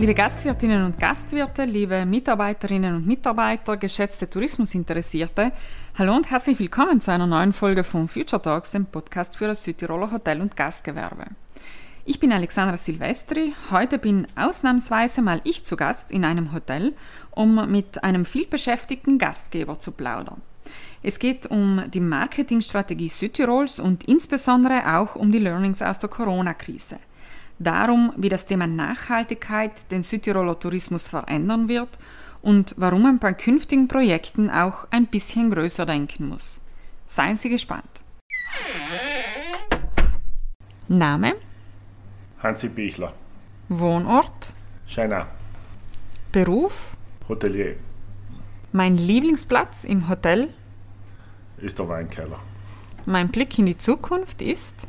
[0.00, 5.52] Liebe Gastwirtinnen und Gastwirte, liebe Mitarbeiterinnen und Mitarbeiter, geschätzte Tourismusinteressierte,
[5.98, 9.62] hallo und herzlich willkommen zu einer neuen Folge von Future Talks, dem Podcast für das
[9.62, 11.26] Südtiroler Hotel- und Gastgewerbe.
[12.06, 13.52] Ich bin Alexandra Silvestri.
[13.70, 16.94] Heute bin ausnahmsweise mal ich zu Gast in einem Hotel,
[17.32, 20.40] um mit einem vielbeschäftigten Gastgeber zu plaudern.
[21.02, 26.96] Es geht um die Marketingstrategie Südtirols und insbesondere auch um die Learnings aus der Corona-Krise
[27.60, 31.98] darum, wie das Thema Nachhaltigkeit den Südtiroler Tourismus verändern wird
[32.42, 36.62] und warum man bei künftigen Projekten auch ein bisschen größer denken muss.
[37.06, 37.84] Seien Sie gespannt.
[40.88, 41.36] Name?
[42.42, 43.12] Hansi Bichler.
[43.68, 44.54] Wohnort?
[44.86, 45.28] Scheina.
[46.32, 46.96] Beruf?
[47.28, 47.76] Hotelier.
[48.72, 50.48] Mein Lieblingsplatz im Hotel?
[51.58, 52.38] Ist der Weinkeller.
[53.04, 54.88] Mein Blick in die Zukunft ist?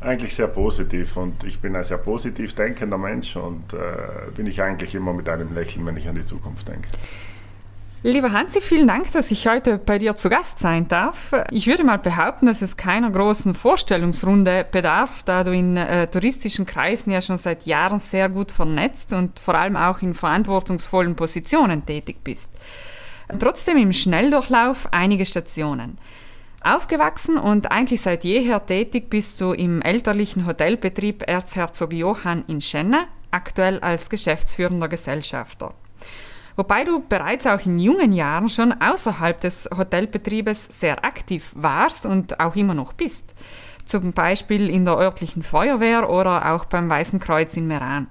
[0.00, 4.62] Eigentlich sehr positiv und ich bin ein sehr positiv denkender Mensch und äh, bin ich
[4.62, 6.88] eigentlich immer mit einem Lächeln, wenn ich an die Zukunft denke.
[8.02, 11.34] Lieber Hansi, vielen Dank, dass ich heute bei dir zu Gast sein darf.
[11.50, 16.64] Ich würde mal behaupten, dass es keiner großen Vorstellungsrunde bedarf, da du in äh, touristischen
[16.64, 21.84] Kreisen ja schon seit Jahren sehr gut vernetzt und vor allem auch in verantwortungsvollen Positionen
[21.84, 22.48] tätig bist.
[23.38, 25.98] Trotzdem im Schnelldurchlauf einige Stationen.
[26.62, 33.06] Aufgewachsen und eigentlich seit jeher tätig bist du im elterlichen Hotelbetrieb Erzherzog Johann in Schenne,
[33.30, 35.72] aktuell als geschäftsführender Gesellschafter.
[36.56, 42.38] Wobei du bereits auch in jungen Jahren schon außerhalb des Hotelbetriebes sehr aktiv warst und
[42.40, 43.34] auch immer noch bist.
[43.86, 48.08] Zum Beispiel in der örtlichen Feuerwehr oder auch beim Weißen Kreuz in Meran.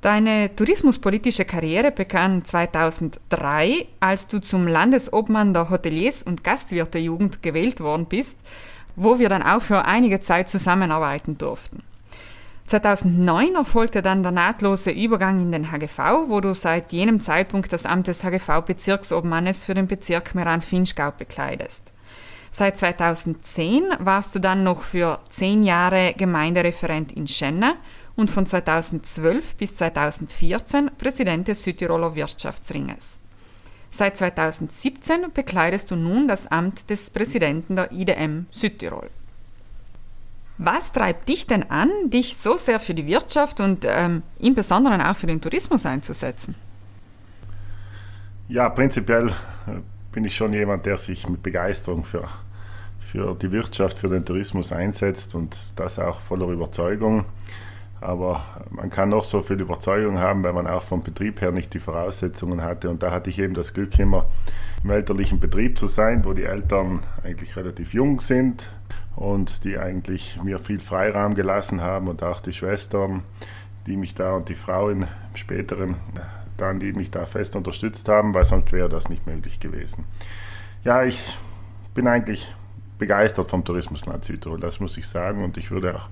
[0.00, 8.06] Deine tourismuspolitische Karriere begann 2003, als du zum Landesobmann der Hoteliers- und Gastwirtejugend gewählt worden
[8.06, 8.38] bist,
[8.96, 11.82] wo wir dann auch für einige Zeit zusammenarbeiten durften.
[12.68, 17.84] 2009 erfolgte dann der nahtlose Übergang in den HGV, wo du seit jenem Zeitpunkt das
[17.84, 21.92] Amt des HGV-Bezirksobmannes für den Bezirk Meran-Finchgau bekleidest.
[22.52, 27.74] Seit 2010 warst du dann noch für zehn Jahre Gemeindereferent in Schenna
[28.16, 33.20] und von 2012 bis 2014 Präsident des Südtiroler Wirtschaftsringes.
[33.90, 39.10] Seit 2017 bekleidest du nun das Amt des Präsidenten der IDM Südtirol.
[40.58, 45.00] Was treibt dich denn an, dich so sehr für die Wirtschaft und ähm, im Besonderen
[45.00, 46.54] auch für den Tourismus einzusetzen?
[48.46, 49.80] Ja, prinzipiell äh,
[50.12, 52.28] bin ich schon jemand, der sich mit Begeisterung für,
[53.00, 57.24] für die Wirtschaft, für den Tourismus einsetzt und das auch voller Überzeugung.
[58.00, 61.74] Aber man kann noch so viel Überzeugung haben, weil man auch vom Betrieb her nicht
[61.74, 62.88] die Voraussetzungen hatte.
[62.88, 64.26] Und da hatte ich eben das Glück, immer
[64.82, 68.70] im elterlichen Betrieb zu sein, wo die Eltern eigentlich relativ jung sind
[69.16, 73.22] und die eigentlich mir viel Freiraum gelassen haben und auch die Schwestern,
[73.86, 75.96] die mich da und die Frau im späteren
[76.56, 80.04] dann, die mich da fest unterstützt haben, weil sonst wäre das nicht möglich gewesen.
[80.84, 81.38] Ja, ich
[81.94, 82.54] bin eigentlich
[82.98, 85.42] begeistert vom Tourismusland Südtirol, das muss ich sagen.
[85.42, 86.08] Und ich würde auch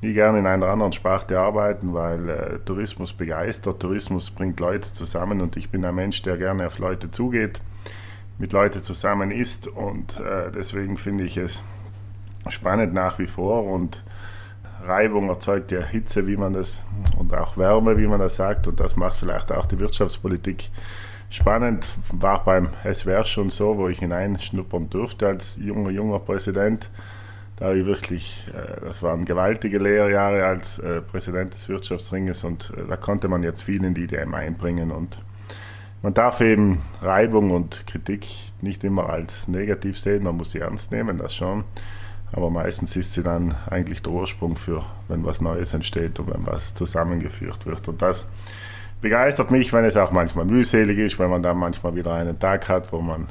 [0.00, 5.40] nie gerne in einer anderen Sparte arbeiten, weil äh, Tourismus begeistert, Tourismus bringt Leute zusammen
[5.40, 7.60] und ich bin ein Mensch, der gerne auf Leute zugeht,
[8.38, 11.62] mit Leuten zusammen ist und äh, deswegen finde ich es
[12.48, 14.04] spannend nach wie vor und
[14.84, 16.84] Reibung erzeugt ja Hitze, wie man das,
[17.18, 20.70] und auch Wärme, wie man das sagt und das macht vielleicht auch die Wirtschaftspolitik
[21.30, 21.86] spannend.
[22.12, 26.90] War beim SWR schon so, wo ich hineinschnuppern durfte als junger, junger Präsident
[27.58, 32.86] da ich wirklich, äh, das waren gewaltige Lehrjahre als äh, Präsident des Wirtschaftsringes und äh,
[32.88, 35.18] da konnte man jetzt viel in die IDM einbringen und
[36.02, 38.28] man darf eben Reibung und Kritik
[38.60, 41.64] nicht immer als negativ sehen, man muss sie ernst nehmen, das schon.
[42.30, 46.46] Aber meistens ist sie dann eigentlich der Ursprung für, wenn was Neues entsteht und wenn
[46.46, 47.88] was zusammengeführt wird.
[47.88, 48.26] Und das
[49.00, 52.68] begeistert mich, wenn es auch manchmal mühselig ist, wenn man dann manchmal wieder einen Tag
[52.68, 53.26] hat, wo man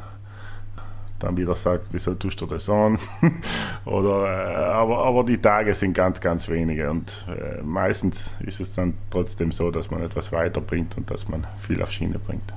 [1.20, 3.00] dann wieder sagt, wieso tust du das an?
[3.86, 8.74] Oder, äh, aber, aber die Tage sind ganz, ganz wenige und äh, meistens ist es
[8.74, 12.54] dann trotzdem so, dass man etwas weiterbringt und dass man viel auf Schiene bringt.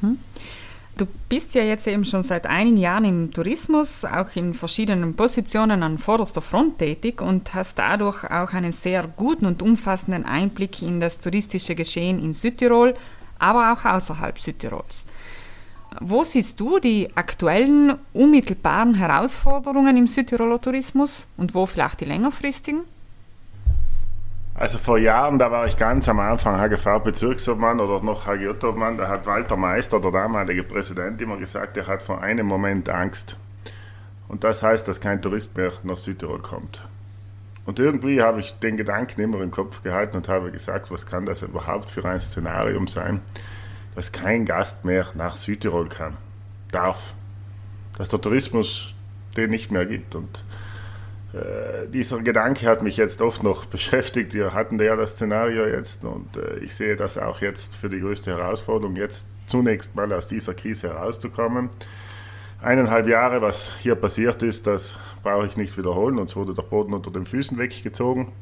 [0.00, 0.18] Hm.
[0.96, 5.82] Du bist ja jetzt eben schon seit einigen Jahren im Tourismus, auch in verschiedenen Positionen
[5.82, 11.00] an vorderster Front tätig und hast dadurch auch einen sehr guten und umfassenden Einblick in
[11.00, 12.94] das touristische Geschehen in Südtirol,
[13.38, 15.06] aber auch außerhalb Südtirols.
[15.98, 22.82] Wo siehst du die aktuellen unmittelbaren Herausforderungen im Südtiroler Tourismus und wo vielleicht die längerfristigen?
[24.54, 29.26] Also vor Jahren, da war ich ganz am Anfang HGV-Bezirksobmann oder noch HGJ-Obmann, da hat
[29.26, 33.36] Walter Meister, der damalige Präsident, immer gesagt, er hat vor einem Moment Angst.
[34.28, 36.82] Und das heißt, dass kein Tourist mehr nach Südtirol kommt.
[37.64, 41.24] Und irgendwie habe ich den Gedanken immer im Kopf gehalten und habe gesagt, was kann
[41.24, 43.22] das überhaupt für ein Szenarium sein,
[43.94, 46.16] dass kein Gast mehr nach Südtirol kann,
[46.70, 47.14] darf,
[47.98, 48.94] dass der Tourismus
[49.36, 50.14] den nicht mehr gibt.
[50.14, 50.44] Und
[51.32, 54.34] äh, dieser Gedanke hat mich jetzt oft noch beschäftigt.
[54.34, 58.00] Wir hatten ja das Szenario jetzt und äh, ich sehe das auch jetzt für die
[58.00, 61.70] größte Herausforderung, jetzt zunächst mal aus dieser Krise herauszukommen.
[62.62, 66.18] Eineinhalb Jahre, was hier passiert ist, das brauche ich nicht wiederholen.
[66.18, 68.32] Uns wurde der Boden unter den Füßen weggezogen.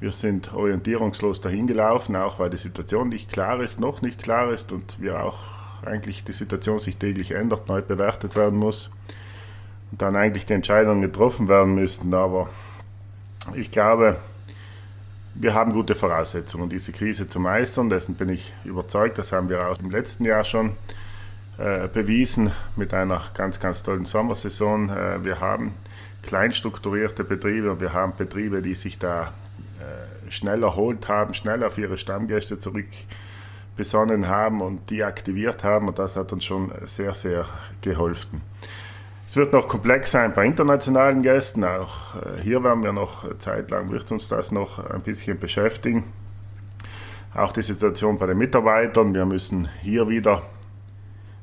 [0.00, 4.72] Wir sind orientierungslos dahingelaufen, auch weil die Situation nicht klar ist, noch nicht klar ist
[4.72, 5.38] und wir auch
[5.84, 8.90] eigentlich die Situation sich täglich ändert, neu bewertet werden muss
[9.90, 12.12] und dann eigentlich die Entscheidungen getroffen werden müssten.
[12.14, 12.48] Aber
[13.54, 14.16] ich glaube,
[15.34, 17.88] wir haben gute Voraussetzungen, diese Krise zu meistern.
[17.88, 19.18] Dessen bin ich überzeugt.
[19.18, 20.72] Das haben wir auch im letzten Jahr schon
[21.58, 24.90] äh, bewiesen mit einer ganz, ganz tollen Sommersaison.
[24.90, 25.74] Äh, wir haben
[26.22, 29.32] kleinstrukturierte Betriebe und wir haben Betriebe, die sich da
[30.34, 35.88] schnell erholt haben, schnell auf ihre Stammgäste zurückbesonnen haben und die aktiviert haben.
[35.88, 37.46] Und das hat uns schon sehr, sehr
[37.80, 38.42] geholfen.
[39.26, 41.64] Es wird noch komplex sein bei internationalen Gästen.
[41.64, 46.04] Auch äh, hier werden wir noch zeitlang, wird uns das noch ein bisschen beschäftigen.
[47.34, 49.14] Auch die Situation bei den Mitarbeitern.
[49.14, 50.42] Wir müssen hier wieder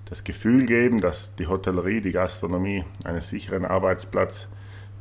[0.06, 4.48] das Gefühl geben, dass die Hotellerie, die Gastronomie einen sicheren Arbeitsplatz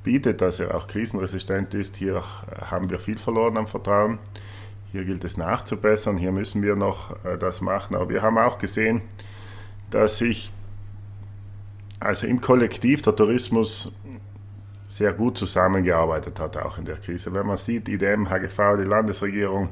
[0.02, 1.96] bietet, dass er auch krisenresistent ist.
[1.96, 4.18] Hier äh, haben wir viel verloren am Vertrauen.
[4.92, 6.16] Hier gilt es nachzubessern.
[6.16, 7.94] Hier müssen wir noch äh, das machen.
[7.94, 9.02] Aber wir haben auch gesehen,
[9.90, 10.52] dass sich
[11.98, 13.92] also im Kollektiv der Tourismus
[14.88, 17.32] sehr gut zusammengearbeitet hat, auch in der Krise.
[17.32, 19.68] Wenn man sieht, IDM, HGV, die Landesregierung,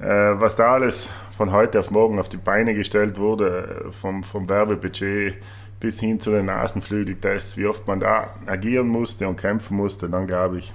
[0.00, 4.48] äh, was da alles von heute auf morgen auf die Beine gestellt wurde, vom, vom
[4.48, 5.36] Werbebudget
[5.80, 10.26] bis hin zu den Nasenflügeltests, wie oft man da agieren musste und kämpfen musste, dann
[10.26, 10.72] glaube ich,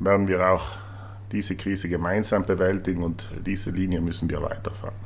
[0.00, 0.68] werden wir auch
[1.30, 4.96] diese Krise gemeinsam bewältigen und diese Linie müssen wir weiterfahren.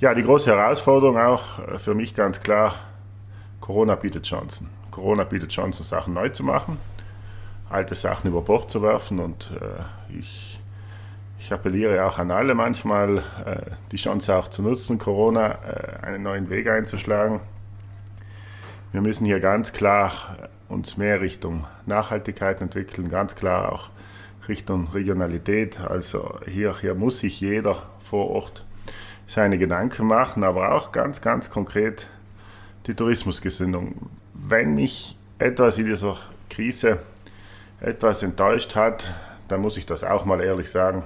[0.00, 2.74] Ja, die große Herausforderung auch äh, für mich ganz klar,
[3.60, 4.68] Corona bietet Chancen.
[4.90, 6.78] Corona bietet Chancen, Sachen neu zu machen,
[7.70, 10.60] alte Sachen über Bord zu werfen und äh, ich,
[11.38, 16.22] ich appelliere auch an alle manchmal, äh, die Chance auch zu nutzen, Corona äh, einen
[16.24, 17.40] neuen Weg einzuschlagen.
[18.90, 23.90] Wir müssen hier ganz klar uns mehr Richtung Nachhaltigkeit entwickeln, ganz klar auch
[24.48, 25.78] Richtung Regionalität.
[25.80, 28.64] Also hier, hier muss sich jeder vor Ort
[29.26, 32.08] seine Gedanken machen, aber auch ganz, ganz konkret
[32.86, 34.08] die Tourismusgesinnung.
[34.32, 36.16] Wenn mich etwas in dieser
[36.48, 37.00] Krise
[37.80, 39.14] etwas enttäuscht hat,
[39.48, 41.02] dann muss ich das auch mal ehrlich sagen,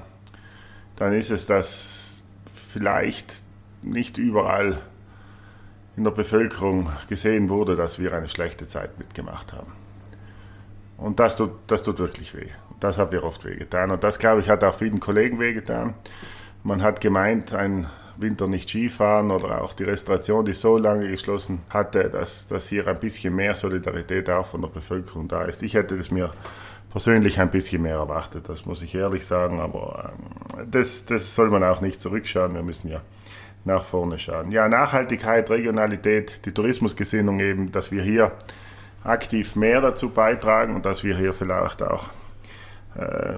[0.94, 2.22] dann ist es, dass
[2.72, 3.42] vielleicht
[3.82, 4.78] nicht überall
[5.96, 9.72] in der Bevölkerung gesehen wurde, dass wir eine schlechte Zeit mitgemacht haben.
[10.96, 12.48] Und das tut, das tut wirklich weh.
[12.80, 13.90] Das hat mir oft wehgetan.
[13.90, 15.94] Und das, glaube ich, hat auch vielen Kollegen wehgetan.
[16.62, 21.60] Man hat gemeint, ein Winter nicht Skifahren oder auch die Restauration, die so lange geschlossen
[21.70, 25.62] hatte, dass, dass hier ein bisschen mehr Solidarität auch von der Bevölkerung da ist.
[25.62, 26.30] Ich hätte es mir
[26.90, 31.48] persönlich ein bisschen mehr erwartet, das muss ich ehrlich sagen, aber ähm, das, das soll
[31.48, 33.00] man auch nicht zurückschauen, wir müssen ja
[33.64, 34.50] nach vorne schauen.
[34.50, 38.32] Ja, Nachhaltigkeit, Regionalität, die Tourismusgesinnung eben, dass wir hier
[39.04, 42.10] aktiv mehr dazu beitragen und dass wir hier vielleicht auch
[42.96, 43.34] äh,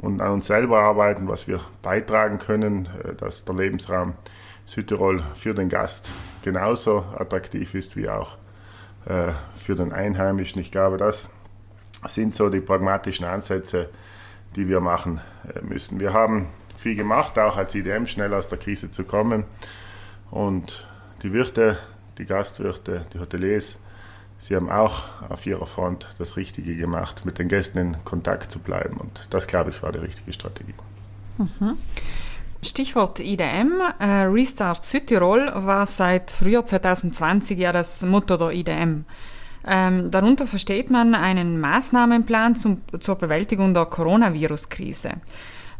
[0.00, 4.14] und an uns selber arbeiten, was wir beitragen können, äh, dass der Lebensraum
[4.64, 6.08] Südtirol für den Gast
[6.42, 8.36] genauso attraktiv ist wie auch
[9.06, 10.60] äh, für den Einheimischen.
[10.60, 11.28] Ich glaube, das
[12.06, 13.88] sind so die pragmatischen Ansätze,
[14.56, 15.20] die wir machen
[15.54, 16.00] äh, müssen.
[16.00, 16.48] Wir haben
[16.80, 19.44] viel gemacht, auch als IDM schnell aus der Krise zu kommen.
[20.30, 20.86] Und
[21.22, 21.78] die Wirte,
[22.18, 23.76] die Gastwirte, die Hoteliers,
[24.38, 28.58] Sie haben auch auf Ihrer Front das Richtige gemacht, mit den Gästen in Kontakt zu
[28.58, 28.96] bleiben.
[28.96, 30.72] Und das, glaube ich, war die richtige Strategie.
[31.36, 31.76] Mhm.
[32.62, 33.82] Stichwort IDM.
[33.98, 39.04] Äh, Restart Südtirol war seit Frühjahr 2020 ja das Motto der IDM.
[39.66, 45.12] Ähm, darunter versteht man einen Maßnahmenplan zum, zur Bewältigung der Coronavirus-Krise.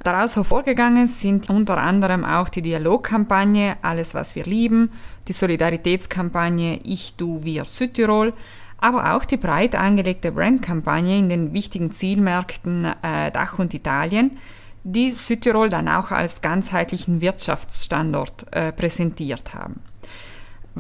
[0.02, 4.92] Daraus hervorgegangen sind unter anderem auch die Dialogkampagne Alles, was wir lieben,
[5.28, 8.32] die Solidaritätskampagne Ich, Du, Wir Südtirol,
[8.78, 14.38] aber auch die breit angelegte Brandkampagne in den wichtigen Zielmärkten äh, Dach und Italien,
[14.84, 19.82] die Südtirol dann auch als ganzheitlichen Wirtschaftsstandort äh, präsentiert haben.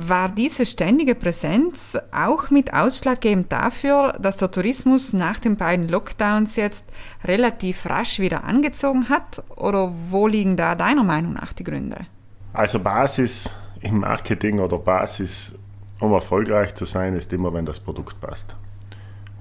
[0.02, 6.56] War diese ständige Präsenz auch mit ausschlaggebend dafür, dass der Tourismus nach den beiden Lockdowns
[6.56, 6.86] jetzt
[7.24, 9.44] relativ rasch wieder angezogen hat?
[9.56, 12.06] Oder wo liegen da deiner Meinung nach die Gründe?
[12.54, 13.50] Also Basis
[13.82, 15.54] im Marketing oder Basis,
[16.00, 18.56] um erfolgreich zu sein, ist immer, wenn das Produkt passt.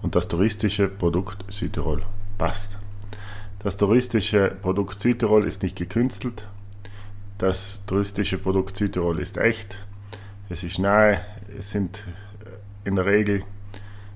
[0.02, 2.04] Und das touristische Produkt Südtirol
[2.38, 2.78] passt.
[3.60, 6.48] Das touristische Produkt Südtirol ist nicht gekünstelt.
[7.38, 9.86] Das touristische Produkt Südtirol ist echt.
[10.52, 11.22] Es ist nahe.
[11.58, 12.04] Es sind
[12.84, 13.44] in der Regel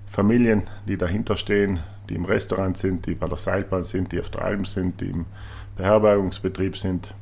[0.08, 4.32] Familien, die dahinter stehen, die im Restaurant sind, die bei der Seilbahn sind, die auf
[4.32, 5.26] der Alm sind, die im
[5.78, 7.14] Beherbergungsbetrieb sind.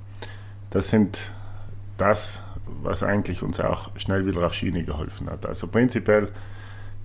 [0.70, 1.20] Das sind
[1.98, 2.41] das,
[2.82, 5.46] was eigentlich uns auch schnell wieder auf Schiene geholfen hat.
[5.46, 6.30] Also prinzipiell,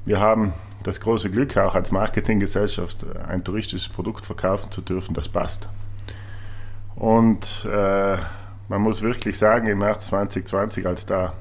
[0.05, 5.29] wir haben das große Glück, auch als Marketinggesellschaft ein touristisches Produkt verkaufen zu dürfen, das
[5.29, 5.69] passt.
[6.95, 8.17] Und äh,
[8.69, 11.33] man muss wirklich sagen, im März 2020, als da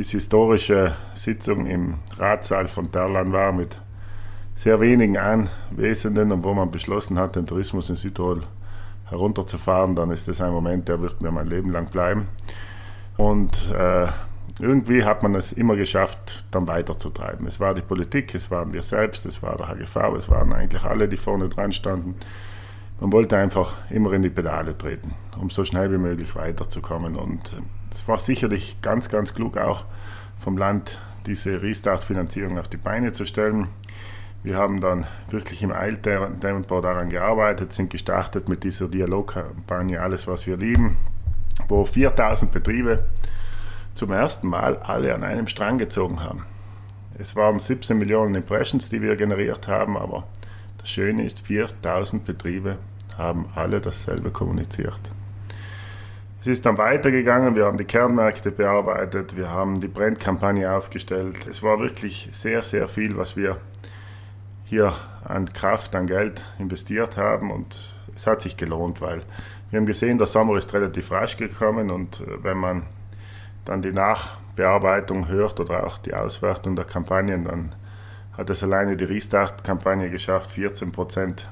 [0.00, 3.78] diese historische Sitzung im Ratssaal von Terlan war mit
[4.54, 8.44] sehr wenigen Anwesenden und wo man beschlossen hat, den Tourismus in Südtirol
[9.04, 12.28] herunterzufahren, dann ist das ein Moment, der wird mir mein Leben lang bleiben.
[13.18, 14.06] Und äh,
[14.58, 17.46] irgendwie hat man es immer geschafft, dann weiterzutreiben.
[17.46, 20.82] Es war die Politik, es waren wir selbst, es war der HGV, es waren eigentlich
[20.82, 22.14] alle, die vorne dran standen.
[23.00, 27.16] Man wollte einfach immer in die Pedale treten, um so schnell wie möglich weiterzukommen.
[27.16, 29.84] Und äh, es war sicherlich ganz, ganz klug auch
[30.38, 33.68] vom Land, diese Restart-Finanzierung auf die Beine zu stellen.
[34.42, 40.46] Wir haben dann wirklich im Eiltempo daran gearbeitet, sind gestartet mit dieser Dialogkampagne Alles, was
[40.46, 40.96] wir lieben,
[41.68, 43.04] wo 4000 Betriebe
[43.94, 46.44] zum ersten Mal alle an einem Strang gezogen haben.
[47.18, 50.24] Es waren 17 Millionen Impressions, die wir generiert haben, aber
[50.78, 52.78] das Schöne ist, 4000 Betriebe
[53.18, 55.00] haben alle dasselbe kommuniziert.
[56.40, 61.46] Es ist dann weitergegangen, wir haben die Kernmärkte bearbeitet, wir haben die Brandkampagne aufgestellt.
[61.46, 63.58] Es war wirklich sehr, sehr viel, was wir
[64.64, 69.20] hier an Kraft, an Geld investiert haben und es hat sich gelohnt, weil
[69.68, 72.84] wir haben gesehen, der Sommer ist relativ rasch gekommen und äh, wenn man
[73.66, 77.74] dann die Nachbearbeitung hört oder auch die Auswertung der Kampagnen, dann
[78.32, 81.50] hat es alleine die Restart-Kampagne geschafft, 14 Prozent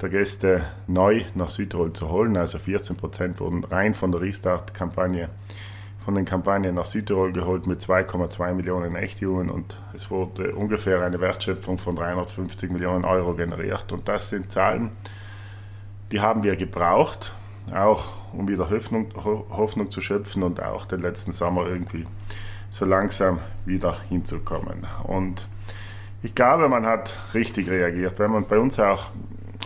[0.00, 2.36] der Gäste neu nach Südtirol zu holen.
[2.36, 5.28] Also 14 Prozent wurden rein von der Restart-Kampagne
[6.06, 11.20] von den Kampagnen nach Südtirol geholt mit 2,2 Millionen Echtjungen und es wurde ungefähr eine
[11.20, 13.92] Wertschöpfung von 350 Millionen Euro generiert.
[13.92, 14.92] Und das sind Zahlen,
[16.12, 17.34] die haben wir gebraucht,
[17.74, 22.06] auch um wieder Hoffnung, Hoffnung zu schöpfen und auch den letzten Sommer irgendwie
[22.70, 24.86] so langsam wieder hinzukommen.
[25.02, 25.48] Und
[26.22, 28.20] ich glaube, man hat richtig reagiert.
[28.20, 29.10] Wenn man bei uns auch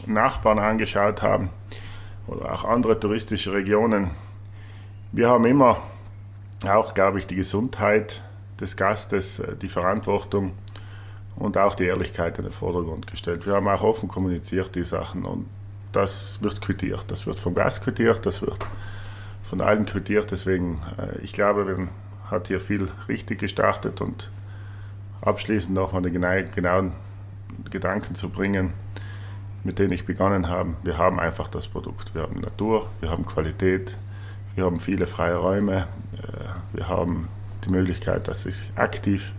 [0.07, 1.51] Nachbarn angeschaut haben
[2.27, 4.11] oder auch andere touristische Regionen,
[5.13, 5.79] wir haben immer
[6.67, 8.23] auch, glaube ich, die Gesundheit
[8.61, 10.53] des Gastes, äh, die Verantwortung
[11.37, 13.47] und auch die Ehrlichkeit in den Vordergrund gestellt.
[13.47, 15.47] Wir haben auch offen kommuniziert die Sachen und
[15.93, 17.11] das wird quittiert.
[17.11, 18.67] Das wird vom Gast quittiert, das wird
[19.43, 20.31] von allen quittiert.
[20.31, 21.89] Deswegen, äh, ich glaube, man
[22.27, 24.31] hat hier viel richtig gestartet und
[25.23, 26.93] abschließend nochmal den genauen
[27.71, 28.73] Gedanken zu bringen,
[29.65, 30.75] mit denen ich begonnen habe.
[30.83, 32.15] Wir haben einfach das Produkt.
[32.15, 33.97] Wir haben Natur, wir haben Qualität,
[34.55, 35.87] wir haben viele freie Räume,
[36.23, 37.29] äh, wir haben
[37.65, 39.33] die Möglichkeit, dass sich aktiv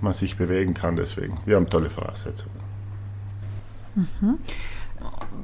[0.00, 0.96] man sich bewegen kann.
[0.96, 2.58] Deswegen, wir haben tolle Voraussetzungen.
[3.94, 4.38] Mhm.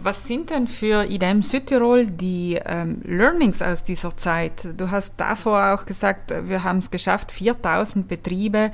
[0.02, 4.68] Was sind denn für IDM Südtirol die ähm, Learnings aus dieser Zeit?
[4.76, 8.72] Du hast davor auch gesagt, wir haben es geschafft, 4000 Betriebe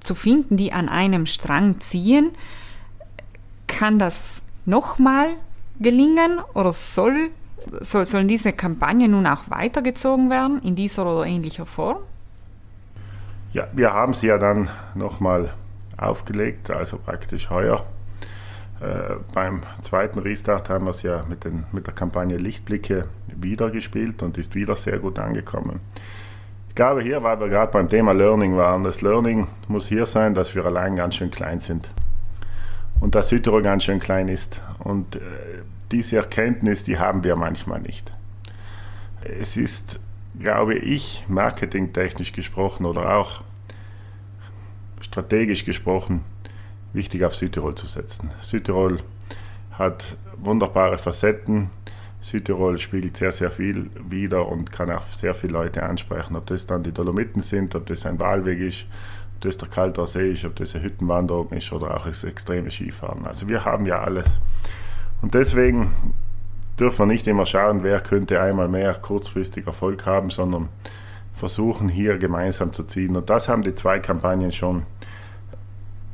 [0.00, 2.30] zu finden, die an einem Strang ziehen.
[3.66, 5.28] Kann das nochmal
[5.78, 7.30] gelingen oder soll
[7.80, 11.98] soll, sollen diese Kampagnen nun auch weitergezogen werden in dieser oder ähnlicher Form?
[13.52, 15.50] Ja, wir haben sie ja dann nochmal
[15.96, 17.84] aufgelegt, also praktisch heuer.
[18.80, 23.70] Äh, beim zweiten Restart haben wir es ja mit, den, mit der Kampagne Lichtblicke wieder
[23.70, 25.80] gespielt und ist wieder sehr gut angekommen.
[26.68, 30.34] Ich glaube hier, weil wir gerade beim Thema Learning waren, das Learning muss hier sein,
[30.34, 31.88] dass wir allein ganz schön klein sind
[33.00, 34.60] und dass Südtirol ganz schön klein ist.
[34.78, 35.20] Und äh,
[35.92, 38.12] diese Erkenntnis, die haben wir manchmal nicht.
[39.40, 39.98] Es ist,
[40.38, 43.42] glaube ich, marketingtechnisch gesprochen oder auch
[45.00, 46.24] strategisch gesprochen,
[46.92, 48.30] wichtig auf Südtirol zu setzen.
[48.40, 49.00] Südtirol
[49.72, 51.70] hat wunderbare Facetten.
[52.20, 56.34] Südtirol spiegelt sehr, sehr viel wider und kann auch sehr viele Leute ansprechen.
[56.34, 58.86] Ob das dann die Dolomiten sind, ob das ein Wahlweg ist,
[59.40, 63.26] das der Kalter See ist, ob das eine Hüttenwanderung ist oder auch das extreme Skifahren.
[63.26, 64.40] Also wir haben ja alles.
[65.22, 65.92] Und deswegen
[66.78, 70.68] dürfen wir nicht immer schauen, wer könnte einmal mehr kurzfristig Erfolg haben, sondern
[71.34, 73.16] versuchen hier gemeinsam zu ziehen.
[73.16, 74.84] Und das haben die zwei Kampagnen schon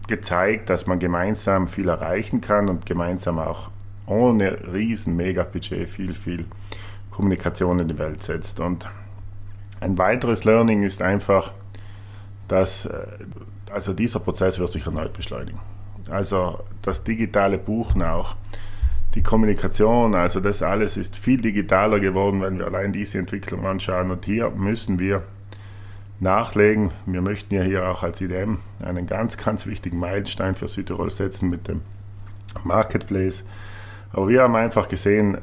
[0.09, 3.71] gezeigt, dass man gemeinsam viel erreichen kann und gemeinsam auch
[4.07, 6.45] ohne riesen Mega-Budget viel, viel
[7.11, 8.59] Kommunikation in die Welt setzt.
[8.59, 8.91] Und
[9.81, 11.53] ein weiteres Learning ist einfach,
[12.53, 13.07] dass äh,
[13.73, 15.59] also dieser Prozess wird sich erneut beschleunigen.
[16.11, 18.37] Also das digitale Buchen auch,
[19.15, 24.11] die Kommunikation, also das alles ist viel digitaler geworden, wenn wir allein diese Entwicklung anschauen.
[24.11, 25.23] Und hier müssen wir
[26.21, 26.91] nachlegen.
[27.07, 31.49] Wir möchten ja hier auch als IDM einen ganz, ganz wichtigen Meilenstein für Südtirol setzen
[31.49, 31.81] mit dem
[32.65, 33.45] Marketplace.
[34.13, 35.39] Aber wir haben einfach gesehen,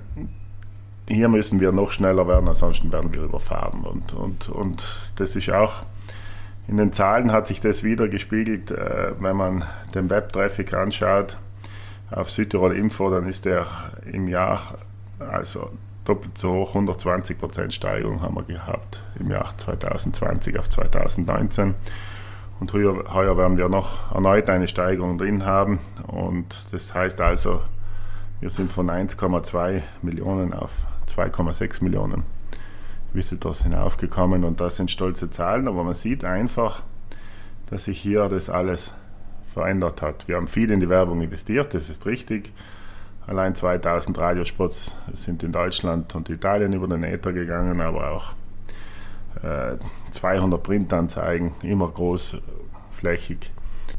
[1.08, 3.84] hier müssen wir noch schneller werden, ansonsten werden wir überfahren.
[3.84, 5.84] Und, und, und das ist auch,
[6.70, 9.64] in den Zahlen hat sich das wieder gespiegelt, äh, wenn man
[9.96, 11.38] den Web-Traffic anschaut
[12.12, 13.66] auf Südtirol Info, dann ist der
[14.12, 14.76] im Jahr
[15.20, 15.72] also
[16.06, 21.74] doppelt so hoch, 120% Steigerung haben wir gehabt im Jahr 2020 auf 2019.
[22.60, 25.80] Und heuer, heuer werden wir noch erneut eine Steigerung drin haben.
[26.06, 27.62] Und das heißt also,
[28.42, 30.72] wir sind von 1,2 Millionen auf
[31.08, 32.24] 2,6 Millionen
[33.14, 36.84] Visitors hinaufgekommen und das sind stolze Zahlen, aber man sieht einfach,
[37.70, 38.94] dass sich hier das alles
[39.54, 40.28] verändert hat.
[40.28, 42.52] Wir haben viel in die Werbung investiert, das ist richtig.
[43.28, 48.34] Allein 2000 Radiospots sind in Deutschland und Italien über den Äther gegangen, aber auch
[49.44, 49.78] äh,
[50.12, 53.52] 200 Printanzeigen, immer großflächig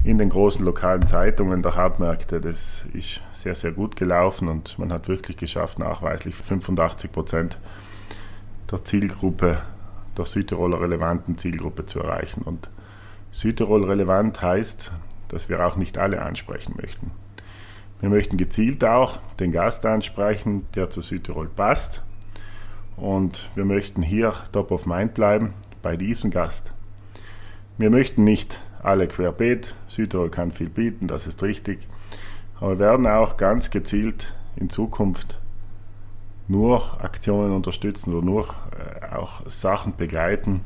[0.03, 2.41] in den großen lokalen Zeitungen der Hauptmärkte.
[2.41, 7.59] Das ist sehr, sehr gut gelaufen und man hat wirklich geschafft, nachweislich 85 Prozent
[8.71, 9.59] der Zielgruppe,
[10.17, 12.43] der Südtiroler relevanten Zielgruppe zu erreichen.
[12.43, 12.71] Und
[13.31, 14.93] Südtirol relevant heißt,
[15.29, 17.11] dass wir auch nicht alle ansprechen möchten.
[18.01, 22.03] Wir möchten gezielt auch den Gast ansprechen, der zu Südtirol passt.
[22.97, 26.73] Und wir möchten hier top of mind bleiben bei diesem Gast.
[27.79, 29.75] Wir möchten nicht alle querbeet.
[29.87, 31.87] Südtirol kann viel bieten, das ist richtig.
[32.59, 35.40] Aber wir werden auch ganz gezielt in Zukunft
[36.51, 40.65] nur Aktionen unterstützen oder nur äh, auch Sachen begleiten,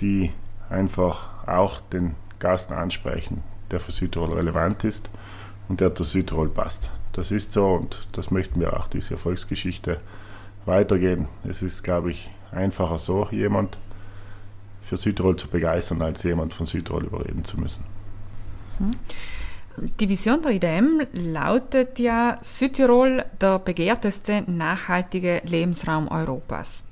[0.00, 0.30] die
[0.70, 5.10] einfach auch den Gast ansprechen, der für Südtirol relevant ist
[5.68, 6.90] und der zu Südtirol passt.
[7.12, 10.00] Das ist so und das möchten wir auch diese Erfolgsgeschichte
[10.64, 11.26] weitergehen.
[11.42, 13.78] Es ist, glaube ich, einfacher so, jemand
[14.84, 17.84] für Südtirol zu begeistern, als jemand von Südtirol überreden zu müssen.
[18.78, 18.92] Hm.
[19.76, 26.84] Die Vision der IDM lautet ja Südtirol der begehrteste nachhaltige Lebensraum Europas.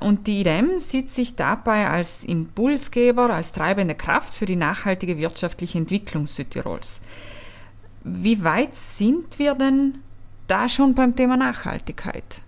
[0.00, 5.78] Und die IDM sieht sich dabei als Impulsgeber, als treibende Kraft für die nachhaltige wirtschaftliche
[5.78, 7.00] Entwicklung Südtirols.
[8.04, 9.98] Wie weit sind wir denn
[10.48, 12.42] da schon beim Thema Nachhaltigkeit?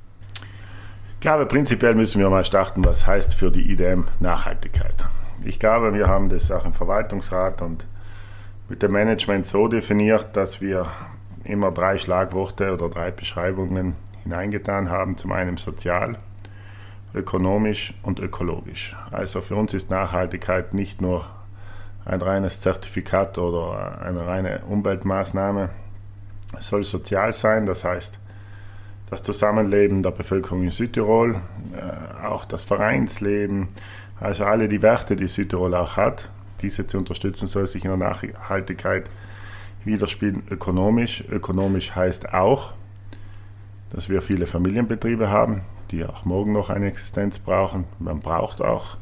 [1.15, 5.07] Ich glaube, prinzipiell müssen wir mal starten, was heißt für die IDM Nachhaltigkeit.
[5.43, 7.87] Ich glaube, wir haben das auch im Verwaltungsrat und
[8.69, 10.87] mit dem Management so definiert, dass wir
[11.45, 15.17] immer drei Schlagworte oder drei Beschreibungen hineingetan haben.
[15.19, 16.19] Zum einen sozial,
[17.15, 18.97] ökonomisch und ökologisch.
[19.11, 21.27] Also für uns ist Nachhaltigkeit nicht nur
[22.05, 25.71] ein reines Zertifikat oder eine reine Umweltmaßnahme.
[26.59, 28.19] Es soll sozial sein, das heißt
[29.11, 31.37] das Zusammenleben der Bevölkerung in Südtirol,
[31.77, 33.69] äh, auch das Vereinsleben,
[34.19, 36.31] also alle die Werte, die Südtirol auch hat,
[36.65, 39.11] diese zu unterstützen, soll sich in der Nachhaltigkeit
[39.85, 40.43] widerspiegeln.
[40.51, 42.73] Ökonomisch, ökonomisch heißt auch,
[43.91, 47.85] dass wir viele Familienbetriebe haben, die auch morgen noch eine Existenz brauchen.
[47.99, 48.97] Man braucht auch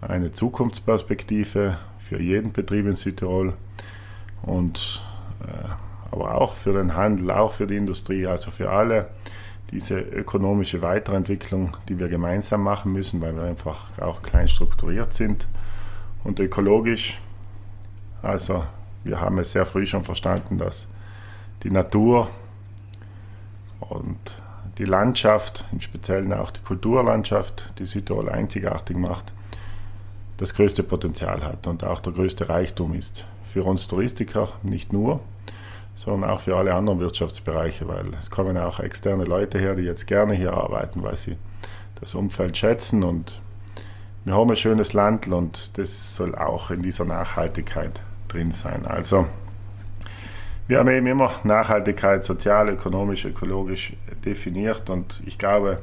[0.00, 3.54] eine Zukunftsperspektive für jeden Betrieb in Südtirol
[4.42, 5.02] und
[5.42, 5.68] äh,
[6.12, 9.08] aber auch für den Handel, auch für die Industrie, also für alle
[9.70, 15.46] diese ökonomische Weiterentwicklung, die wir gemeinsam machen müssen, weil wir einfach auch klein strukturiert sind
[16.24, 17.20] und ökologisch.
[18.22, 18.64] Also
[19.04, 20.86] wir haben es sehr früh schon verstanden, dass
[21.62, 22.28] die Natur
[23.80, 24.18] und
[24.78, 29.32] die Landschaft, im Speziellen auch die Kulturlandschaft, die Südtirol einzigartig macht,
[30.36, 33.26] das größte Potenzial hat und auch der größte Reichtum ist.
[33.44, 35.20] Für uns Touristiker nicht nur,
[35.96, 40.06] sondern auch für alle anderen Wirtschaftsbereiche, weil es kommen auch externe Leute her, die jetzt
[40.06, 41.36] gerne hier arbeiten, weil sie
[42.00, 43.40] das Umfeld schätzen und
[44.24, 48.86] wir haben ein schönes Land und das soll auch in dieser Nachhaltigkeit drin sein.
[48.86, 49.26] Also
[50.68, 55.78] wir haben eben immer Nachhaltigkeit sozial, ökonomisch, ökologisch definiert und ich glaube,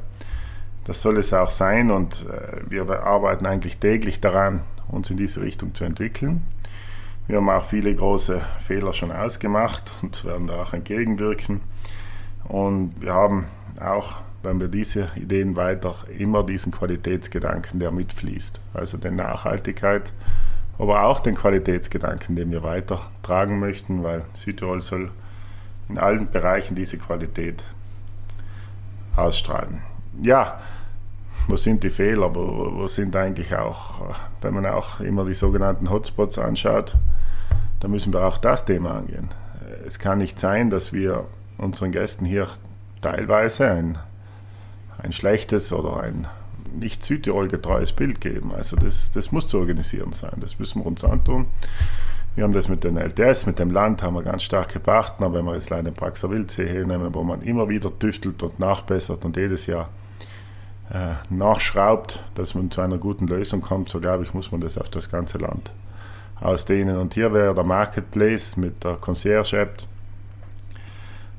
[0.85, 5.41] das soll es auch sein und äh, wir arbeiten eigentlich täglich daran, uns in diese
[5.41, 6.43] Richtung zu entwickeln.
[7.27, 11.59] Wir haben auch viele große Fehler schon ausgemacht und werden da auch entgegenwirken.
[12.45, 13.47] Und wir haben
[13.81, 18.59] auch, wenn wir diese Ideen weiter, immer diesen Qualitätsgedanken, der mitfließt.
[18.73, 20.13] Also die Nachhaltigkeit,
[20.77, 25.11] aber auch den Qualitätsgedanken, den wir weitertragen möchten, weil Südtirol soll
[25.89, 27.63] in allen Bereichen diese Qualität
[29.15, 29.81] ausstrahlen.
[30.21, 30.59] Ja,
[31.47, 35.89] wo sind die Fehler, wo, wo sind eigentlich auch, wenn man auch immer die sogenannten
[35.89, 36.95] Hotspots anschaut,
[37.79, 39.29] dann müssen wir auch das Thema angehen.
[39.85, 41.25] Es kann nicht sein, dass wir
[41.57, 42.47] unseren Gästen hier
[43.01, 43.97] teilweise ein,
[44.99, 46.27] ein schlechtes oder ein
[46.73, 48.53] nicht Südtirol getreues Bild geben.
[48.53, 51.47] Also das, das muss zu organisieren sein, das müssen wir uns antun.
[52.35, 55.33] Wir haben das mit den LTS, mit dem Land, haben wir ganz starke Partner.
[55.33, 59.35] Wenn wir jetzt leider Praxer Wildsee hernehmen, wo man immer wieder tüftelt und nachbessert und
[59.37, 59.89] jedes Jahr
[60.93, 64.77] äh, nachschraubt, dass man zu einer guten Lösung kommt, so glaube ich, muss man das
[64.77, 65.73] auf das ganze Land
[66.39, 66.97] ausdehnen.
[66.97, 69.83] Und hier wäre der Marketplace mit der Concierge-App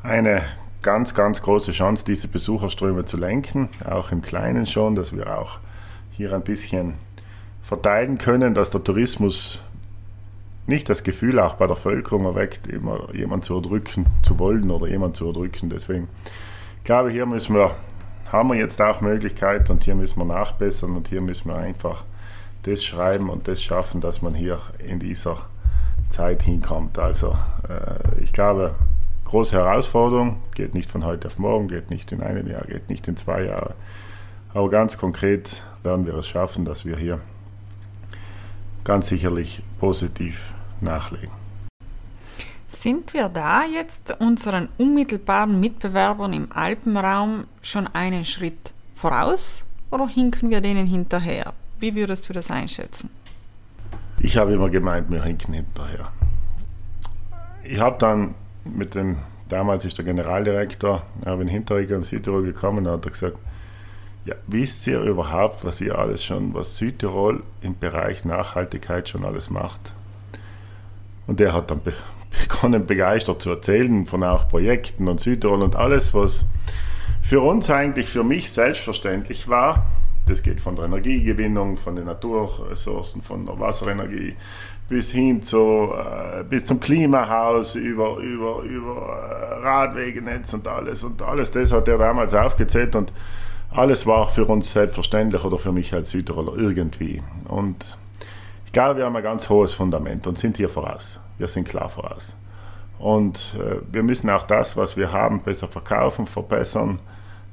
[0.03, 0.42] eine
[0.83, 5.59] ganz, ganz große Chance, diese Besucherströme zu lenken, auch im Kleinen schon, dass wir auch
[6.12, 6.95] hier ein bisschen
[7.62, 9.61] verteilen können, dass der Tourismus
[10.67, 14.87] nicht das Gefühl auch bei der Bevölkerung erweckt, immer jemand zu erdrücken zu wollen oder
[14.87, 15.71] jemand zu erdrücken.
[15.71, 16.09] Deswegen
[16.85, 17.75] glaube ich, hier müssen wir,
[18.31, 22.05] haben wir jetzt auch Möglichkeit und hier müssen wir nachbessern und hier müssen wir einfach
[22.64, 25.38] das schreiben und das schaffen, dass man hier in dieser
[26.11, 26.99] Zeit hinkommt.
[26.99, 27.37] Also
[27.69, 28.75] äh, ich glaube,
[29.29, 33.07] große Herausforderung, geht nicht von heute auf morgen, geht nicht in einem Jahr, geht nicht
[33.09, 33.75] in zwei Jahren.
[34.55, 37.21] Aber ganz konkret werden wir es schaffen, dass wir hier
[38.85, 41.31] ganz sicherlich positiv nachlegen.
[42.69, 50.51] Sind wir da jetzt unseren unmittelbaren Mitbewerbern im Alpenraum schon einen Schritt voraus oder hinken
[50.51, 51.53] wir denen hinterher?
[51.79, 53.11] Wie würdest du das einschätzen?
[54.21, 56.11] Ich habe immer gemeint, wir hinken hinterher.
[57.62, 58.35] Ich habe dann
[58.77, 63.39] mit dem, damals ist der Generaldirektor, Erwin Hinteregger in Südtirol gekommen und hat gesagt,
[64.25, 69.49] ja, wisst ihr überhaupt, was ihr alles schon, was Südtirol im Bereich Nachhaltigkeit schon alles
[69.49, 69.95] macht?
[71.27, 71.95] Und der hat dann be
[72.43, 76.45] begonnen, begeistert zu erzählen von auch Projekten und Südtirol und alles, was
[77.23, 79.87] für uns eigentlich, für mich selbstverständlich war.
[80.27, 84.37] Das geht von der Energiegewinnung, von den Naturressourcen, von der Wasserenergie
[84.88, 91.05] bis hin zu, äh, bis zum Klimahaus, über, über, über äh, Radwegenetz und alles.
[91.05, 93.12] Und alles das hat er damals aufgezählt und
[93.70, 97.22] alles war für uns selbstverständlich oder für mich als Südtiroler irgendwie.
[97.48, 97.98] Und
[98.64, 101.20] ich glaube, wir haben ein ganz hohes Fundament und sind hier voraus.
[101.37, 102.35] Wir sind klar voraus.
[102.98, 106.98] Und äh, wir müssen auch das, was wir haben, besser verkaufen, verbessern.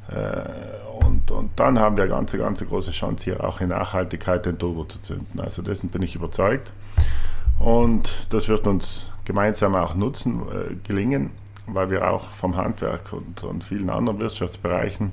[0.09, 4.45] Äh, und, und dann haben wir eine ganz, ganz große Chance, hier auch in Nachhaltigkeit
[4.45, 5.39] den Turbo zu zünden.
[5.39, 6.73] Also dessen bin ich überzeugt.
[7.59, 11.31] Und das wird uns gemeinsam auch nutzen, äh, gelingen,
[11.67, 15.11] weil wir auch vom Handwerk und, und vielen anderen Wirtschaftsbereichen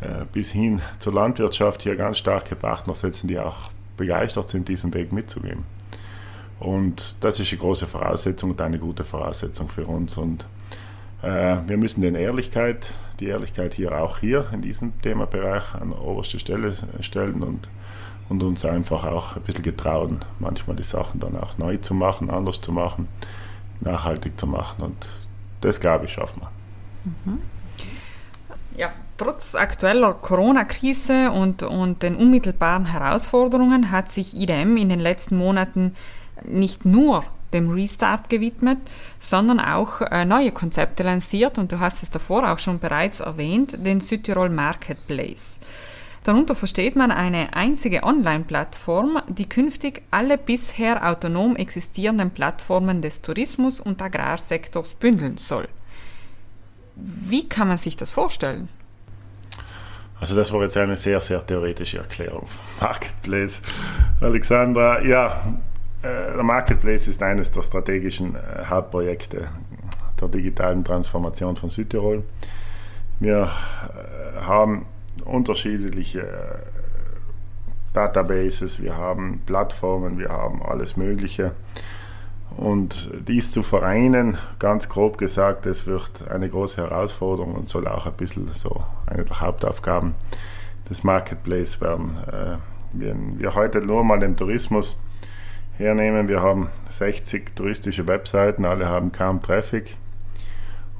[0.00, 4.92] äh, bis hin zur Landwirtschaft hier ganz starke Partner setzen, die auch begeistert sind, diesen
[4.94, 5.64] Weg mitzugehen.
[6.60, 10.16] Und das ist eine große Voraussetzung und eine gute Voraussetzung für uns.
[10.16, 10.46] Und
[11.24, 12.86] wir müssen den Ehrlichkeit,
[13.20, 17.68] die Ehrlichkeit hier auch hier in diesem Themabereich an oberste Stelle stellen und,
[18.28, 22.30] und uns einfach auch ein bisschen getrauen, manchmal die Sachen dann auch neu zu machen,
[22.30, 23.08] anders zu machen,
[23.80, 24.82] nachhaltig zu machen.
[24.82, 25.10] Und
[25.60, 26.50] das, glaube ich, schaffen wir.
[27.32, 27.38] Mhm.
[28.76, 35.36] Ja, trotz aktueller Corona-Krise und, und den unmittelbaren Herausforderungen hat sich IDM in den letzten
[35.36, 35.94] Monaten
[36.44, 38.78] nicht nur dem Restart gewidmet,
[39.18, 43.86] sondern auch äh, neue Konzepte lanciert und du hast es davor auch schon bereits erwähnt,
[43.86, 45.60] den Südtirol Marketplace.
[46.24, 53.78] Darunter versteht man eine einzige Online-Plattform, die künftig alle bisher autonom existierenden Plattformen des Tourismus-
[53.78, 55.68] und Agrarsektors bündeln soll.
[56.96, 58.68] Wie kann man sich das vorstellen?
[60.18, 63.60] Also das war jetzt eine sehr, sehr theoretische Erklärung vom Marketplace.
[64.22, 65.54] Alexandra, ja,
[66.04, 69.48] der Marketplace ist eines der strategischen äh, Hauptprojekte
[70.20, 72.24] der digitalen Transformation von Südtirol.
[73.20, 74.86] Wir äh, haben
[75.24, 76.62] unterschiedliche
[77.94, 81.52] Databases, wir haben Plattformen, wir haben alles Mögliche.
[82.56, 88.06] Und dies zu vereinen, ganz grob gesagt, das wird eine große Herausforderung und soll auch
[88.06, 90.14] ein bisschen so eine der Hauptaufgaben
[90.88, 92.16] des Marketplace werden.
[92.92, 94.96] Wenn wir heute nur mal den Tourismus
[95.78, 99.96] hernehmen, wir haben 60 touristische Webseiten, alle haben kaum Traffic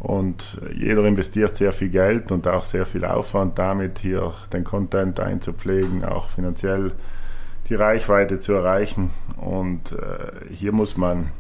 [0.01, 5.19] und jeder investiert sehr viel Geld und auch sehr viel Aufwand damit, hier den Content
[5.19, 6.93] einzupflegen, auch finanziell
[7.69, 9.11] die Reichweite zu erreichen.
[9.39, 11.31] Und äh, hier muss man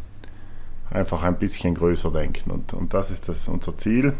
[0.90, 2.50] einfach ein bisschen größer denken.
[2.50, 4.14] Und, und das ist das, unser Ziel.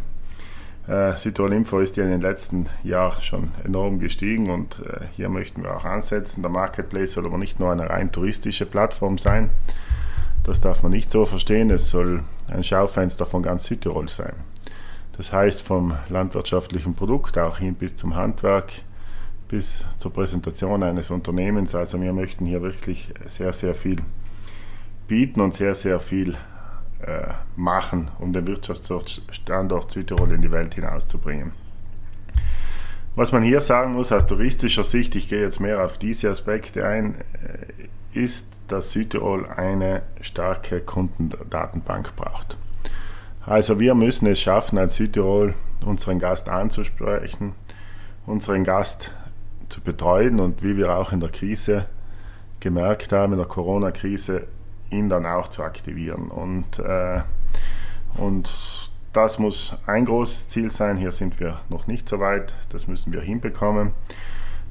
[0.87, 5.31] Äh, Südtirol Info ist ja in den letzten Jahren schon enorm gestiegen und äh, hier
[5.31, 6.43] möchten wir auch ansetzen.
[6.43, 9.51] Der Marketplace soll aber nicht nur eine rein touristische Plattform sein.
[10.43, 11.71] Das darf man nicht so verstehen.
[11.71, 14.35] Es soll ein Schaufenster von ganz Südtirol sein.
[15.17, 18.73] Das heißt vom landwirtschaftlichen Produkt auch hin bis zum Handwerk,
[19.49, 21.75] bis zur Präsentation eines Unternehmens.
[21.75, 23.97] Also wir möchten hier wirklich sehr, sehr viel
[25.09, 26.37] bieten und sehr, sehr viel
[27.57, 31.53] machen, um den Wirtschaftsstandort Südtirol in die Welt hinauszubringen.
[33.17, 36.85] Was man hier sagen muss aus touristischer Sicht, ich gehe jetzt mehr auf diese Aspekte
[36.87, 42.57] ein, äh, ist, dass Südtirol eine starke Kundendatenbank braucht.
[43.47, 47.53] Also wir müssen es schaffen, als Südtirol unseren Gast anzusprechen,
[48.27, 49.13] unseren Gast
[49.69, 51.87] zu betreuen und wie wir auch in der Krise
[52.61, 54.47] gemerkt haben, in der Corona-Krise,
[54.91, 56.31] ihn dann auch zu aktivieren.
[56.31, 57.21] Und, äh,
[58.17, 58.51] und
[59.13, 60.97] das muss ein großes Ziel sein.
[60.97, 62.55] Hier sind wir noch nicht so weit.
[62.71, 63.93] Das müssen wir hinbekommen.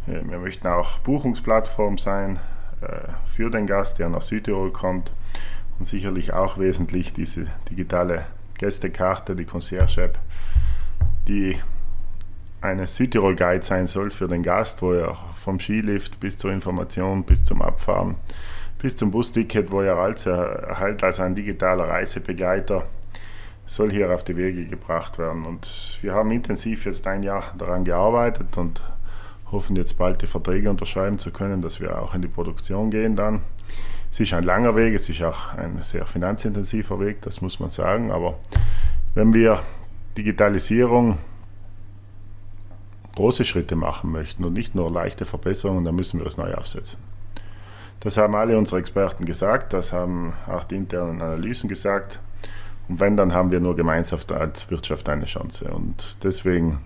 [0.07, 2.39] Äh, wir möchten auch Buchungsplattform sein
[2.81, 5.11] äh, für den Gast, der nach Südtirol kommt.
[5.79, 8.25] Und sicherlich auch wesentlich diese digitale
[8.57, 10.19] Gästekarte, die Concierge-App,
[11.27, 11.59] die
[12.61, 17.43] eine Südtirol-Guide sein soll für den Gast, wo er vom Skilift bis zur Information, bis
[17.43, 18.15] zum Abfahren,
[18.83, 22.83] bis zum Busticket, wo er als erhält als ein digitaler Reisebegleiter,
[23.65, 25.45] soll hier auf die Wege gebracht werden.
[25.45, 28.81] Und wir haben intensiv jetzt ein Jahr daran gearbeitet und
[29.53, 33.15] hoffen jetzt bald die Verträge unterschreiben zu können, dass wir auch in die Produktion gehen
[33.15, 33.39] dann.
[34.11, 37.69] Es ist ein langer Weg, es ist auch ein sehr finanzintensiver Weg, das muss man
[37.69, 38.37] sagen, aber
[39.15, 39.61] wenn wir
[40.17, 41.19] Digitalisierung
[43.15, 47.12] große Schritte machen möchten und nicht nur leichte Verbesserungen, dann müssen wir es neu aufsetzen.
[48.03, 52.19] Das haben alle unsere Experten gesagt, das haben auch die internen Analysen gesagt.
[52.89, 55.71] Und wenn, dann haben wir nur gemeinsam als Wirtschaft eine Chance.
[55.73, 56.81] Und deswegen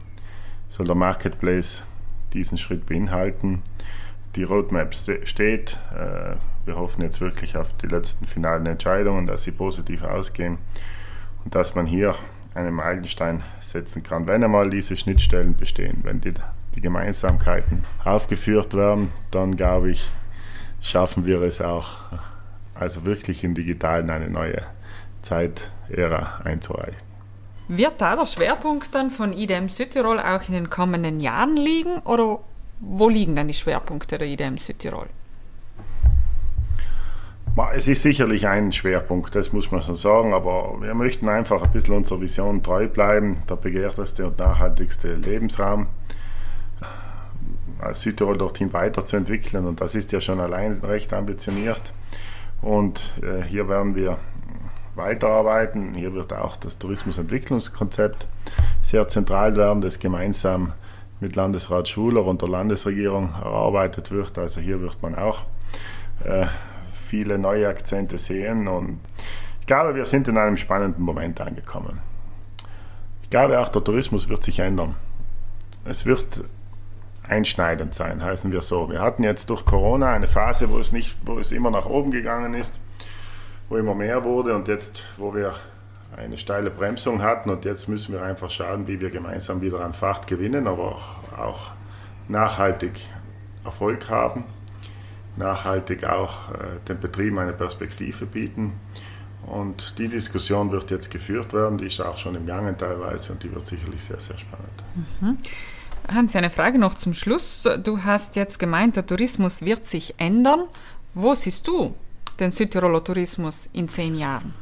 [0.68, 1.82] soll der Marketplace
[2.34, 3.64] diesen Schritt beinhalten.
[4.36, 5.80] Die Roadmap steht.
[5.92, 10.60] Äh, wir hoffen jetzt wirklich auf die letzten finalen Entscheidungen, dass sie positiv ausgehen
[11.44, 12.14] und dass man hier
[12.54, 16.02] einen Meilenstein setzen kann, wenn einmal diese Schnittstellen bestehen.
[16.04, 16.36] Wenn die,
[16.76, 20.12] die Gemeinsamkeiten aufgeführt werden, dann glaube ich,
[20.82, 21.90] schaffen wir es auch,
[22.76, 24.64] also wirklich im Digitalen eine neue
[25.22, 27.08] Zeitära einzureichen.
[27.68, 32.40] Wird da der Schwerpunkt dann von IDM Südtirol auch in den kommenden Jahren liegen oder
[32.80, 35.08] wo liegen dann die Schwerpunkte der IDM Südtirol?
[37.74, 41.72] Es ist sicherlich ein Schwerpunkt, das muss man so sagen, aber wir möchten einfach ein
[41.72, 45.88] bisschen unserer Vision treu bleiben, der begehrteste und nachhaltigste Lebensraum
[47.94, 51.94] Südtirol dorthin weiterzuentwickeln und das ist ja schon allein recht ambitioniert
[52.62, 54.18] und äh, hier werden wir
[54.96, 55.94] weiterarbeiten.
[55.94, 58.28] Hier wird auch das Tourismusentwicklungskonzept
[58.82, 60.74] sehr zentral werden, das gemeinsam
[61.20, 64.38] mit Landesrat Schuler und der Landesregierung erarbeitet wird.
[64.38, 65.44] Also hier wird man auch
[66.24, 66.48] äh,
[66.92, 68.68] viele neue Akzente sehen.
[68.68, 69.00] Und
[69.62, 72.00] ich glaube, wir sind in einem spannenden Moment angekommen.
[73.24, 74.96] Ich glaube, auch der Tourismus wird sich ändern.
[75.86, 76.44] Es wird
[77.28, 78.90] einschneidend sein, heißen wir so.
[78.90, 82.12] Wir hatten jetzt durch Corona eine Phase, wo es, nicht, wo es immer nach oben
[82.12, 82.74] gegangen ist,
[83.70, 85.54] wo immer mehr wurde und jetzt, wo wir
[86.16, 89.94] eine steile Bremsung hatten und jetzt müssen wir einfach schauen, wie wir gemeinsam wieder an
[89.94, 91.72] Fahrt gewinnen, aber auch, auch
[92.28, 92.94] nachhaltig
[93.66, 94.46] Erfolg haben
[95.38, 96.56] nachhaltig auch äh,
[96.88, 98.74] den Betrieben eine Perspektive bieten.
[99.46, 103.44] Und die Diskussion wird jetzt geführt werden, die ist auch schon im Gange teilweise und
[103.44, 104.84] die wird sicherlich sehr, sehr spannend.
[105.22, 105.38] Mhm.
[106.14, 107.68] Hans, eine Frage noch zum Schluss.
[107.84, 110.64] Du hast jetzt gemeint, der Tourismus wird sich ändern.
[111.14, 111.94] Wo siehst du
[112.40, 114.54] den Südtiroler Tourismus in zehn Jahren?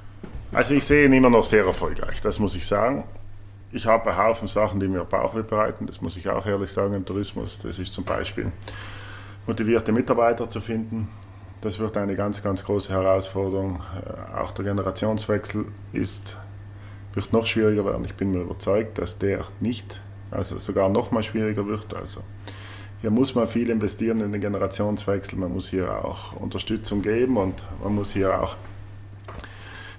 [0.51, 3.03] Also ich sehe ihn immer noch sehr erfolgreich, das muss ich sagen.
[3.71, 6.93] Ich habe einen Haufen Sachen, die mir Bauchweh bereiten, das muss ich auch ehrlich sagen
[6.93, 7.60] im Tourismus.
[7.60, 8.51] Das ist zum Beispiel
[9.45, 11.10] motivierte Mitarbeiter zu finden.
[11.62, 13.81] Das wird eine ganz, ganz große Herausforderung.
[13.95, 16.38] Äh, auch der Generationswechsel ist,
[17.13, 18.05] wird noch schwieriger werden.
[18.05, 21.93] Ich bin mir überzeugt, dass der nicht, also sogar noch mal schwieriger wird.
[21.93, 22.21] Also
[23.01, 25.38] hier muss man viel investieren in den Generationswechsel.
[25.38, 28.55] Man muss hier auch Unterstützung geben und man muss hier auch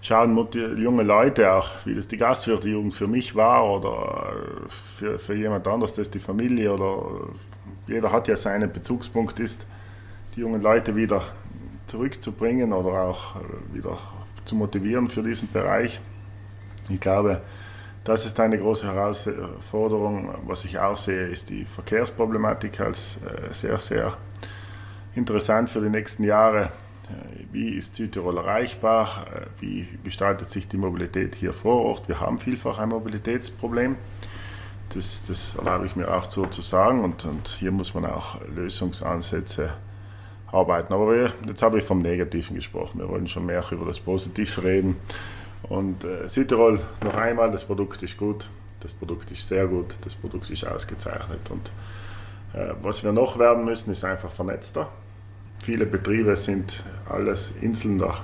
[0.00, 0.36] schauen,
[0.76, 4.32] junge Leute auch, wie das die Gastwirtejugend für mich war oder
[4.68, 7.28] für, für jemand anderes, das die Familie oder
[7.86, 9.66] jeder hat ja seinen Bezugspunkt, ist,
[10.34, 11.22] die jungen Leute wieder
[11.86, 13.98] zurückzubringen oder auch äh, wieder
[14.44, 16.00] zu motivieren für diesen Bereich.
[16.88, 17.40] Ich glaube,
[18.06, 20.32] das ist eine große Herausforderung.
[20.46, 24.16] Was ich auch sehe, ist die Verkehrsproblematik als äh, sehr, sehr
[25.16, 26.62] interessant für die nächsten Jahre.
[26.62, 29.26] Äh, wie ist Südtirol erreichbar?
[29.58, 32.08] Wie gestaltet sich die Mobilität hier vor Ort?
[32.08, 33.96] Wir haben vielfach ein Mobilitätsproblem.
[34.90, 38.40] Das, das erlaube ich mir auch so zu sagen und, und hier muss man auch
[38.54, 39.70] Lösungsansätze
[40.52, 40.94] arbeiten.
[40.94, 43.00] Aber wir, jetzt habe ich vom Negativen gesprochen.
[43.00, 44.96] Wir wollen schon mehr über das Positive reden.
[45.62, 48.48] Und äh, Südtirol, noch einmal, das Produkt ist gut,
[48.80, 51.50] das Produkt ist sehr gut, das Produkt ist ausgezeichnet.
[51.50, 51.70] Und
[52.54, 54.88] äh, was wir noch werden müssen, ist einfach vernetzter.
[55.62, 58.14] Viele Betriebe sind alles Inseln der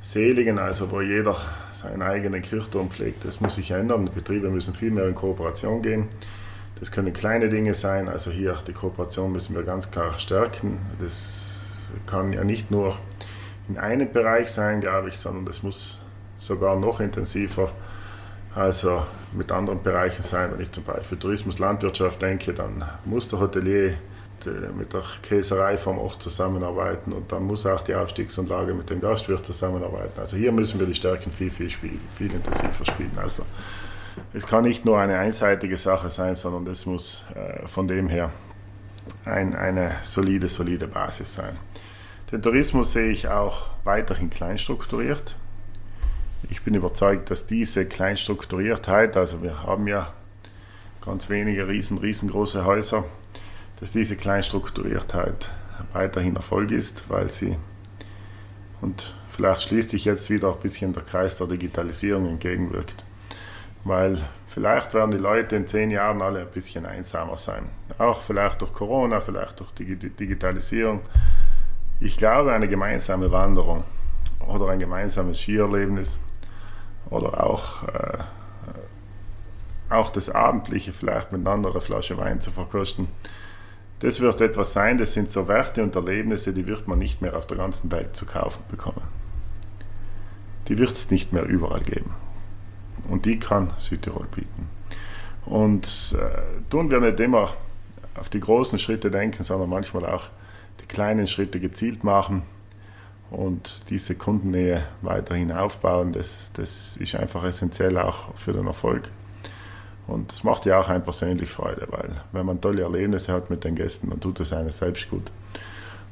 [0.00, 1.36] Seligen, also wo jeder
[1.72, 3.24] seinen eigenen Kirchturm pflegt.
[3.24, 4.06] Das muss sich ändern.
[4.06, 6.08] Die Betriebe müssen viel mehr in Kooperation gehen.
[6.78, 10.78] Das können kleine Dinge sein, also hier die Kooperation müssen wir ganz klar stärken.
[11.00, 12.98] Das kann ja nicht nur
[13.68, 16.02] in einem Bereich sein, glaube ich, sondern das muss
[16.46, 17.70] sogar noch intensiver,
[18.54, 20.50] also mit anderen Bereichen sein.
[20.52, 23.94] Wenn ich zum Beispiel Tourismus, Landwirtschaft denke, dann muss der Hotelier
[24.76, 29.44] mit der Käserei vom Ort zusammenarbeiten und dann muss auch die Aufstiegsanlage mit dem Gastwirt
[29.44, 30.20] zusammenarbeiten.
[30.20, 33.16] Also hier müssen wir die Stärken viel, viel, viel, viel intensiver spielen.
[33.20, 33.44] Also
[34.32, 38.30] es kann nicht nur eine einseitige Sache sein, sondern es muss äh, von dem her
[39.24, 41.56] ein, eine solide, solide Basis sein.
[42.30, 45.36] Den Tourismus sehe ich auch weiterhin kleinstrukturiert.
[46.50, 50.12] Ich bin überzeugt, dass diese Kleinstrukturiertheit, also wir haben ja
[51.04, 53.04] ganz wenige riesen, riesengroße Häuser,
[53.80, 55.48] dass diese Kleinstrukturiertheit
[55.92, 57.56] weiterhin Erfolg ist, weil sie,
[58.80, 63.04] und vielleicht schließt sich jetzt wieder ein bisschen der Kreis der Digitalisierung entgegenwirkt,
[63.84, 67.64] weil vielleicht werden die Leute in zehn Jahren alle ein bisschen einsamer sein.
[67.98, 71.00] Auch vielleicht durch Corona, vielleicht durch die Digitalisierung.
[72.00, 73.84] Ich glaube, eine gemeinsame Wanderung
[74.46, 76.18] oder ein gemeinsames Skierlebnis
[77.10, 78.18] oder auch, äh,
[79.90, 83.08] auch das Abendliche vielleicht mit einer anderen Flasche Wein zu verkosten,
[84.00, 87.36] das wird etwas sein, das sind so Werte und Erlebnisse, die wird man nicht mehr
[87.36, 89.02] auf der ganzen Welt zu kaufen bekommen.
[90.68, 92.12] Die wird es nicht mehr überall geben.
[93.08, 94.68] Und die kann Südtirol bieten.
[95.46, 97.50] Und äh, tun wir nicht immer
[98.16, 100.24] auf die großen Schritte denken, sondern manchmal auch
[100.80, 102.42] die kleinen Schritte gezielt machen
[103.30, 106.12] und diese Kundennähe weiterhin aufbauen.
[106.12, 109.08] Das, das ist einfach essentiell auch für den Erfolg.
[110.06, 113.64] Und das macht ja auch einem persönlich Freude, weil wenn man tolle Erlebnisse hat mit
[113.64, 115.32] den Gästen, dann tut es einem selbst gut.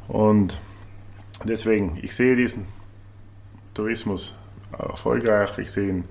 [0.09, 0.59] Und
[1.45, 2.67] deswegen, ich sehe diesen
[3.73, 4.37] Tourismus
[4.77, 6.05] erfolgreich, ich sehe ihn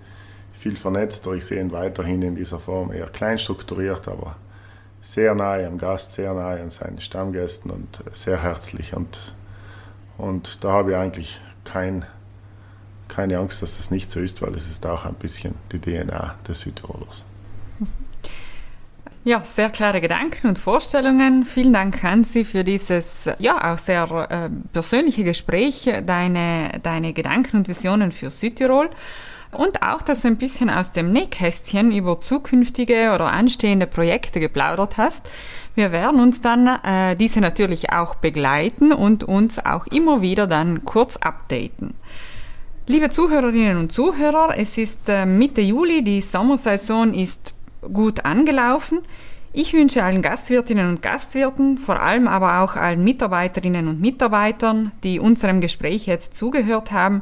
[0.53, 4.37] viel vernetzter, ich sehe ihn weiterhin in dieser Form eher klein strukturiert, aber
[5.01, 8.95] sehr nahe am Gast, sehr nahe an seinen Stammgästen und sehr herzlich.
[8.95, 9.35] Und,
[10.17, 12.05] und da habe ich eigentlich kein,
[13.07, 16.35] keine Angst, dass das nicht so ist, weil es ist auch ein bisschen die DNA
[16.47, 17.25] des Südtirolers.
[19.25, 21.45] Ja, sehr klare Gedanken und Vorstellungen.
[21.45, 27.69] Vielen Dank, Hansi, für dieses ja auch sehr äh, persönliche Gespräch, deine, deine Gedanken und
[27.69, 28.89] Visionen für Südtirol.
[29.53, 34.97] Und auch, dass du ein bisschen aus dem Nähkästchen über zukünftige oder anstehende Projekte geplaudert
[34.97, 35.27] hast.
[35.75, 40.85] Wir werden uns dann äh, diese natürlich auch begleiten und uns auch immer wieder dann
[40.85, 41.93] kurz updaten.
[42.85, 47.53] Liebe Zuhörerinnen und Zuhörer, es ist äh, Mitte Juli, die Sommersaison ist
[47.93, 48.99] gut angelaufen.
[49.53, 55.19] Ich wünsche allen Gastwirtinnen und Gastwirten, vor allem aber auch allen Mitarbeiterinnen und Mitarbeitern, die
[55.19, 57.21] unserem Gespräch jetzt zugehört haben,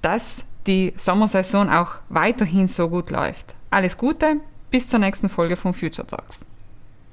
[0.00, 3.54] dass die Sommersaison auch weiterhin so gut läuft.
[3.70, 4.36] Alles Gute,
[4.70, 6.44] bis zur nächsten Folge von Future Talks.